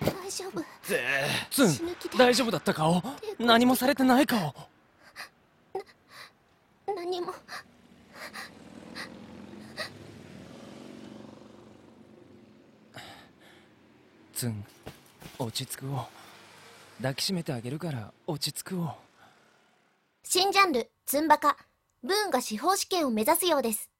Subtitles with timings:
[0.00, 0.64] 大丈夫。
[1.50, 3.02] ツン大丈夫だったか
[3.38, 4.54] 何もされてないか
[6.86, 7.34] 何も。
[14.34, 14.64] ツン
[15.38, 16.06] 落ち着くを。
[16.98, 18.94] 抱きしめてあげるから落ち着くを。
[20.22, 21.56] 新ジャンルツンバカ。
[22.02, 23.90] ブーンが司法試験を目指すようです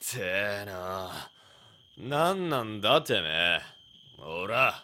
[0.00, 1.30] てえな。
[1.98, 3.60] 何なんだてめえ。
[4.18, 4.82] ほら。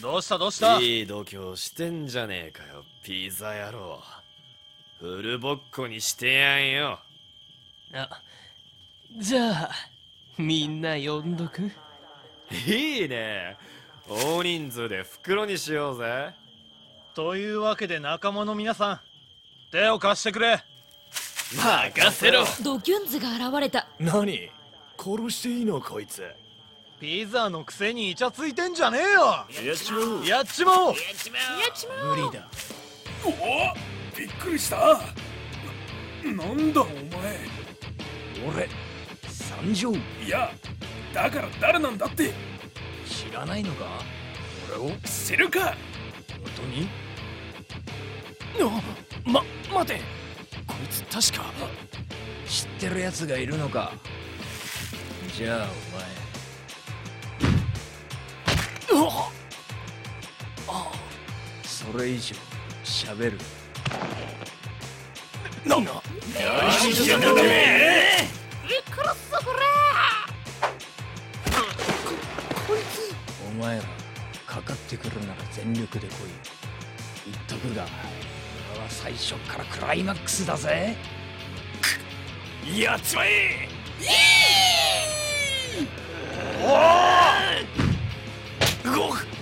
[0.00, 0.38] どうした？
[0.38, 0.80] どうした？
[0.80, 4.02] いい度胸してんじゃねえかよピザ野郎。
[4.98, 6.98] フルボッコにしてやんよ。
[7.92, 8.08] あ
[9.18, 9.70] じゃあ
[10.38, 11.70] みんな呼んどく？
[12.66, 13.56] いいね。
[14.08, 16.34] 大人数で袋にしようぜ。
[17.14, 19.00] というわけで仲間の皆さん
[19.70, 20.64] 手を貸してくれ
[21.52, 22.44] 任せろ。
[22.62, 23.86] ドキュンズが現れた。
[23.98, 24.50] 何？
[24.98, 26.24] 殺していいのこいつ。
[27.00, 29.44] ピザのくせにイチャついてんじゃねえよ。
[29.66, 30.26] やっちまう。
[30.26, 30.94] やっちまおう。
[30.94, 32.48] 無理だ。
[33.24, 33.32] おお
[34.16, 34.76] びっくりした。
[34.76, 36.94] ななんだお前。
[38.48, 38.68] 俺
[39.28, 39.92] 三条。
[39.92, 40.50] いや
[41.12, 42.32] だから誰なんだって。
[43.06, 43.84] 知らないのか？
[44.70, 44.96] 俺を？
[45.04, 45.60] 知るか。
[45.60, 45.76] 本
[46.56, 46.88] 当に？
[48.60, 48.80] あ
[49.24, 49.44] ま
[49.74, 50.00] 待て
[50.84, 51.46] こいつ確か。
[52.46, 53.92] 知ってるやつがいるのか。
[55.34, 55.68] じゃあ
[58.92, 59.00] お前。
[59.00, 59.30] うわ
[61.62, 62.36] それ以上
[62.84, 63.38] 喋る。
[65.64, 66.02] なんだ？
[73.48, 73.82] お前ら
[74.46, 76.14] かかってくるなら全力で来い。
[77.26, 77.86] 言っとくが
[78.74, 80.96] 俺は最初からクライマックスだぜ。
[82.76, 83.68] やっちまえ！
[88.84, 89.33] う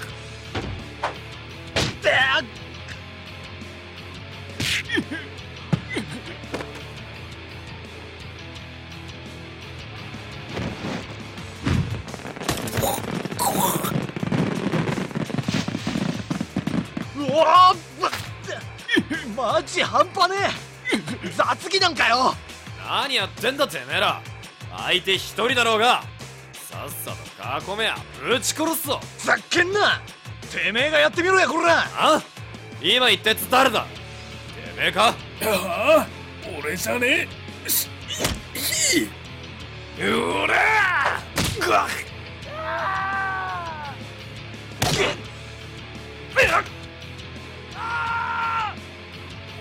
[19.42, 20.36] マジ半端ね
[21.25, 21.28] え。
[21.36, 22.32] 雑技なんかよ。
[22.88, 24.22] 何やってんだてめえら。
[24.86, 26.04] 相手一人だろうが
[26.53, 27.10] さっさ
[27.65, 29.00] と囲めやぶち殺すぞ。
[29.18, 30.00] ざっけんな。
[30.48, 31.89] てめえがやってみろやこら。
[31.92, 32.22] あ？
[32.80, 33.83] 今言ったやつ誰だ？
[33.83, 33.89] て
[34.80, 35.09] めえか？
[35.09, 36.06] ああ
[36.60, 37.27] 俺じゃね
[37.66, 37.68] え。
[37.68, 37.88] し
[39.98, 40.54] いいうら
[41.60, 41.88] ぐわっ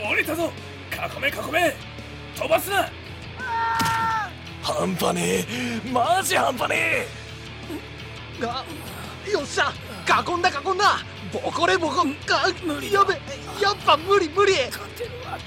[0.09, 0.51] 降りたぞ。
[0.91, 1.75] 囲め囲め。
[2.35, 2.89] 飛ばすな。
[4.61, 5.89] 半端ねえ。
[5.91, 7.05] マジ半端ね
[8.41, 8.65] あ
[9.29, 9.71] よっしゃ。
[10.07, 10.99] 囲んだ囲んだ。
[11.31, 12.01] ボコれボコ。
[12.01, 12.05] あ
[12.91, 13.13] やべ
[13.61, 14.55] やっぱ無理無理。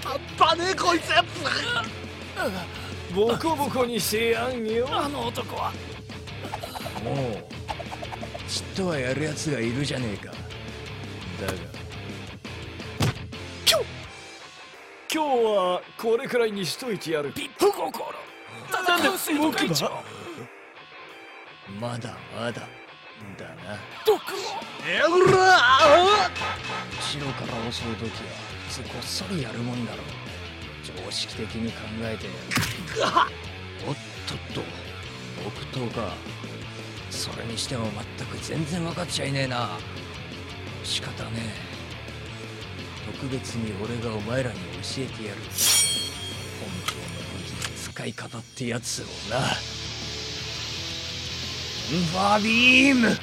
[0.02, 1.10] 半端ねえこいつ。
[3.14, 4.88] ボコボコにしてやんよ。
[4.90, 5.72] あの男は。
[7.04, 7.44] もう
[8.48, 10.32] ちっとはやるやつがいるじゃねえか。
[11.40, 11.83] だが
[15.14, 17.32] 今日はこれくらいにしといてやる。
[17.32, 17.94] ピップ心。
[18.84, 19.08] なんで
[19.38, 19.90] 動くな
[21.80, 23.78] まだまだだな。
[24.04, 24.20] 毒を。
[24.84, 26.28] えぐらあ
[26.98, 30.02] 後ろから襲う時はこっそりやるもんだろ
[30.82, 32.26] 常識的に考えて
[33.86, 33.94] おっ
[34.26, 34.62] とっと。
[35.44, 36.12] 木刀か
[37.10, 37.86] それにしても
[38.18, 39.78] 全く全然分かっちゃいねえな。
[40.82, 41.73] 仕方ねえ
[43.04, 44.62] 特別に俺がお前らに教
[44.98, 45.40] えてやる。
[46.60, 47.00] 本当の
[47.38, 49.40] 武器の使い方ってやつをな。
[51.86, 53.08] トンファービーム。
[53.08, 53.18] トン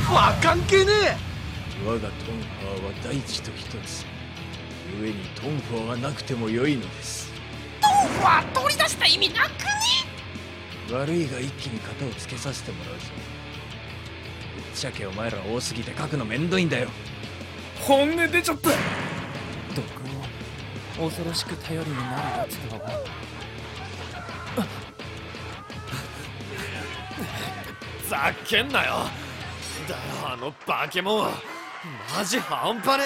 [0.00, 1.16] ファー関係ね
[1.84, 4.04] 我がトンファーは大地と一つ。
[5.00, 7.32] 故にトンファーはなくても良いのです。
[8.22, 9.66] わ取り出した意味なくね。
[10.92, 13.00] 悪いが一気に型をつけさせてもらうぞ。
[14.54, 16.88] ぶっちゃけお前ら多すぎて書くのめんどいんだよ。
[17.80, 18.70] 本音出ちゃった
[19.76, 22.90] 毒を恐ろしく頼りになるやつだわ
[28.08, 28.92] ざけんなよ
[29.86, 31.30] だよあのバケモン
[32.16, 33.04] マジ半端ね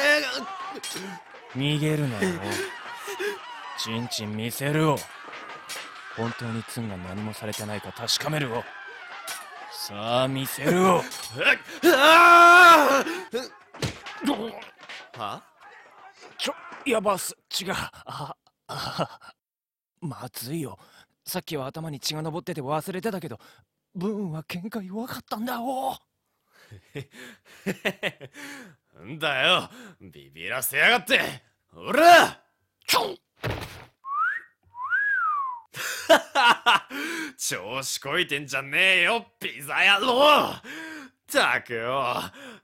[1.56, 2.40] 逃げるなよ
[3.76, 4.96] ちんちん見せるを
[6.17, 8.62] 本当にツンが何もされてないか確かめるを
[9.72, 11.02] さあ見せるを
[11.82, 13.02] えあ
[15.17, 15.43] あは
[16.87, 17.73] やばす違う。
[17.73, 18.35] あ
[18.69, 19.35] あ
[20.00, 20.79] まずいよ。
[21.25, 23.38] さっきは頭に血が上ってて忘れてたけど
[23.94, 25.94] ブーンは喧嘩弱かったんだお
[29.05, 29.69] んだよ。
[30.00, 31.21] ビビらせやがって。
[31.75, 32.41] おら。
[37.38, 40.55] 調子こいてんじゃねえよピザ野郎
[41.31, 42.17] ったくよ。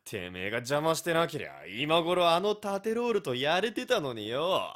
[0.04, 4.74] てめえが邪魔してなけりゃ今頃あの縦ロールとやれてたのによ。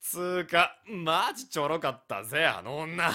[0.00, 3.10] つーかマジちょろかったぜあの女。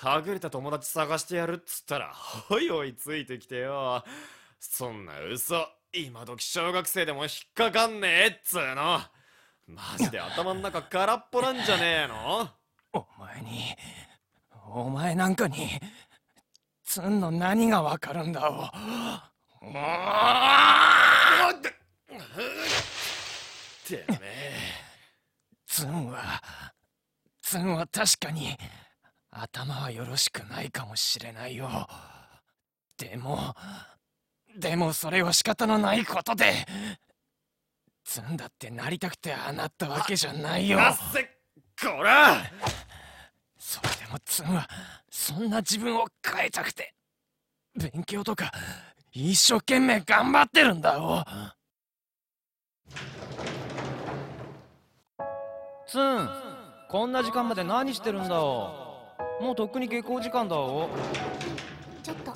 [0.00, 4.04] はぐれた友達探してやるっつったらほいほいついてきてよ。
[4.60, 9.00] そんな嘘今時小学生でも引っかかんねえっつーの。
[9.66, 12.48] マジで頭ん中空っぽなんじゃねえの？
[12.92, 13.76] お前に
[14.70, 15.68] お前なんかに
[16.88, 18.66] ツンの何がわかるんだお
[23.86, 24.58] てめえ。
[25.66, 26.42] ツンは
[27.42, 28.56] ツンは確かに
[29.30, 31.68] 頭はよろしくないかもしれないよ。
[32.96, 33.54] でも
[34.56, 36.54] でもそれは仕方のないことで。
[38.02, 40.78] ツンだってなりたくてああなったわけじゃないよ。
[41.78, 42.50] こら。
[43.58, 44.66] それでもツンは
[45.10, 46.94] そんな自分を変えたくて
[47.76, 48.50] 勉強とか
[49.12, 51.22] 一生懸命頑張ってるんだお
[55.86, 56.28] ツン
[56.88, 59.04] こんな時間まで何してるんだお
[59.42, 60.88] もうとっくに下校時間だお
[62.02, 62.34] ちょっと。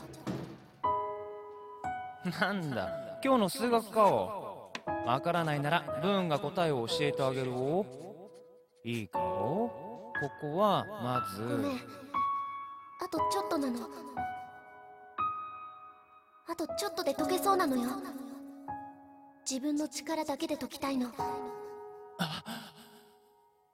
[2.40, 4.70] なんだ今日の数学かお
[5.06, 7.86] わからないならブーンが答えを教えてあげるお。
[8.84, 9.18] いいか。
[9.18, 9.21] お
[10.22, 11.42] ここはまず。
[11.42, 11.80] ごめん。
[13.00, 13.88] あとちょっとなの。
[16.48, 17.90] あとちょっとで解けそうなのよ。
[19.50, 21.08] 自分の力だけで解きたいの。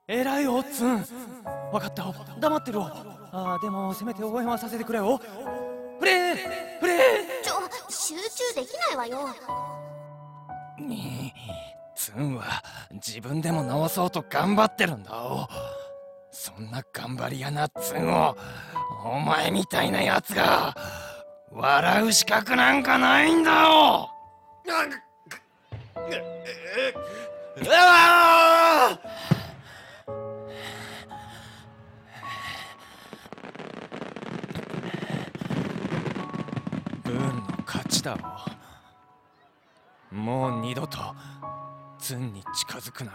[0.07, 1.05] えらいおツン。
[1.71, 2.09] わかった。
[2.09, 6.35] お黙ってるおあーでもせめて応援はさせてくれおプレー
[6.79, 6.97] プレ
[7.43, 9.29] ちょ集中できないわよ。
[10.79, 11.31] ーに
[11.93, 12.63] ツンは
[12.93, 15.11] 自分でも直そうと頑張ってるんだ。
[15.13, 15.47] お
[16.31, 18.37] そんな頑張り屋なツンを
[19.03, 20.75] お前みたいなやつが
[21.51, 24.07] 笑う資格なんかないんだおう
[27.67, 28.99] わ
[37.03, 37.23] ブーンの
[37.65, 38.15] 勝ちだ
[40.11, 40.99] おもう二度と
[41.99, 43.11] ツンに近づくな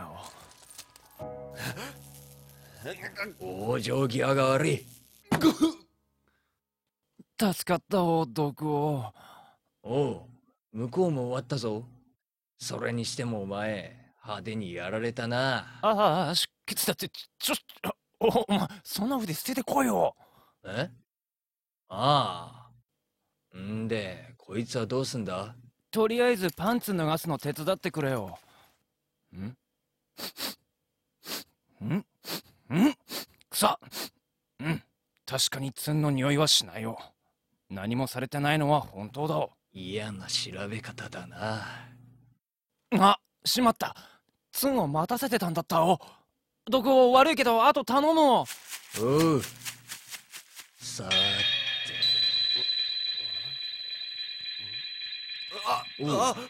[1.20, 1.54] お
[3.40, 4.86] 往生際が悪い。
[7.40, 9.12] 助かったお毒を。
[9.82, 10.22] おう
[10.72, 11.86] 向こうも終わったぞ。
[12.58, 15.78] それにしてもお前派手にやられたな。
[15.82, 17.54] ああ出血だってちょ
[18.20, 20.14] おお前そんな筆捨ててこいよ。
[20.64, 20.90] え？
[21.88, 22.70] あ
[23.54, 23.58] あ。
[23.58, 25.54] んでこいつはどうすんだ？
[25.90, 28.38] とりあえずパンツ脱がすの手伝ってくれよ。
[29.32, 29.56] ん？
[31.86, 32.94] んん
[33.50, 33.78] くそ
[34.60, 34.82] うん
[35.34, 36.96] 確かにツンの匂いはしないよ。
[37.68, 39.48] 何もされてないのは本当だ。
[39.72, 41.64] 嫌な調べ方だな。
[42.92, 43.96] あしまった。
[44.52, 45.98] ツンを待たせてたんだったお。
[46.70, 48.42] どこ悪いけどあと頼むお。
[48.44, 48.46] う。
[50.78, 51.16] さーて。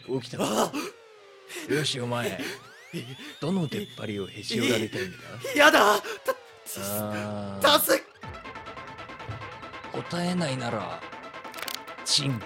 [0.09, 0.37] おう起きた。
[0.37, 0.71] か
[1.71, 2.39] よしお前。
[3.41, 5.17] どの出っ張りをへし折られたいんだ
[5.55, 5.95] やだ。
[5.95, 7.59] あー。
[7.61, 8.14] たす
[9.95, 11.01] 答えないなら
[12.03, 12.45] チンか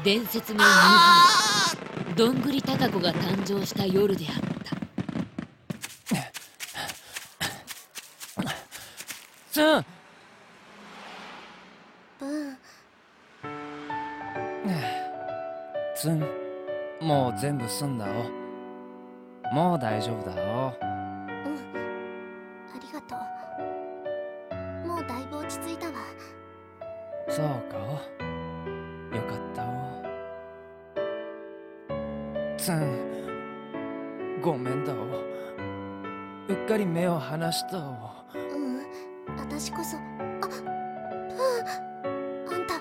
[0.00, 1.76] ー伝説のニューハ
[2.16, 4.42] どんぐりタカ子が誕生した夜であった。
[9.52, 9.84] ツン。
[12.18, 12.58] ブーン。
[15.94, 16.42] ツン。
[17.00, 18.06] もう全部済んだ
[19.50, 20.91] おもう大丈夫だお
[27.34, 27.92] そうかお。
[29.16, 29.66] よかったお。
[32.58, 34.96] ツンごめんだお。
[36.52, 37.80] うっかり目を離したお。
[38.34, 38.82] うん。
[39.38, 39.96] 私こそ。
[39.96, 40.00] あ。
[40.42, 40.46] あ。
[42.54, 42.74] んた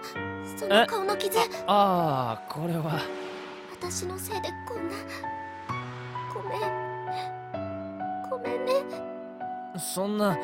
[0.59, 1.39] そえの顔の傷。
[1.65, 2.99] ああこれは。
[3.71, 4.89] 私のせいでこん。
[4.89, 4.95] な
[6.33, 8.29] ごめん。
[8.29, 8.73] ごめんね。
[9.77, 10.37] そんな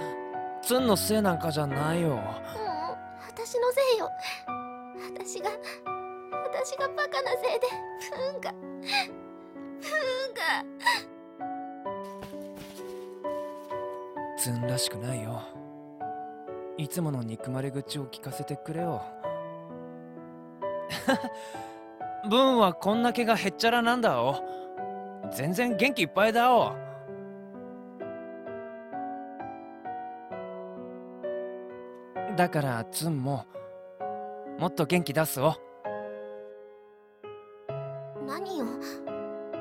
[0.61, 2.23] ツンのせいなんかじゃないよ
[3.97, 4.09] よ。
[5.13, 5.49] 私が
[6.31, 7.67] 私がバカなせいで
[8.11, 8.91] ブーンがブー
[10.31, 10.41] ンが。
[14.37, 15.41] ツンらしくないよ。
[16.77, 19.01] いつもの憎まれ口を聞かせてくれよ。
[22.29, 24.35] ブンはこんな毛がへっちゃらなんだお。
[25.31, 26.75] 全然元気いっぱいだお。
[32.35, 33.45] だからツンも
[34.59, 35.53] もっと元気出すお
[38.25, 38.65] 何よ？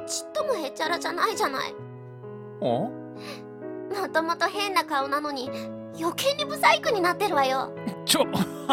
[0.07, 1.75] ちっともへっちゃらじゃないじゃない。
[2.61, 2.88] お？
[2.88, 5.50] もともと変な顔なのに
[5.99, 7.73] 余計にブサイクになってるわよ。
[8.05, 8.25] ちょ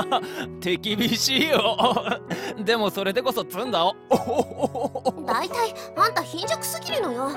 [0.62, 1.78] 手厳しいよ。
[2.64, 3.94] でもそれでこそツンだお
[5.26, 7.30] だいたいあんた貧弱すぎるのよ。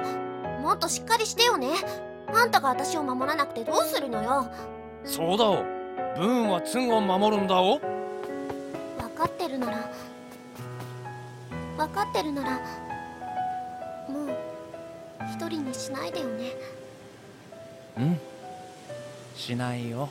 [0.63, 1.71] もっとしっかりしてよね。
[2.33, 4.47] あんたが私を守らなくてどうするのよ。
[5.05, 5.57] そうだお
[6.17, 7.96] ブーンはツンを守るんだお分
[9.17, 9.91] かってるなら
[11.79, 12.51] 分かってるなら
[14.09, 14.31] もう
[15.33, 16.53] 一人にしないでよね。
[17.99, 18.21] うん。
[19.35, 20.09] しないよ。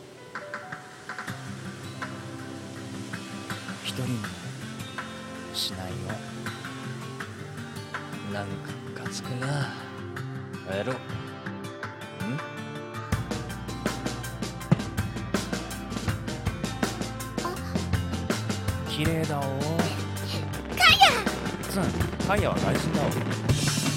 [3.84, 4.20] 一人に
[5.54, 5.96] しないよ。
[8.34, 9.72] なんかムカつくな
[10.68, 10.94] 帰ろ
[18.96, 19.48] 綺麗だおカ
[20.90, 23.95] イヤカイヤは外人だお